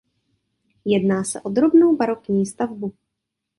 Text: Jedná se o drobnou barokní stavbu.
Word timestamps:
Jedná 0.85 1.23
se 1.23 1.41
o 1.41 1.49
drobnou 1.49 1.95
barokní 1.95 2.45
stavbu. 2.45 2.93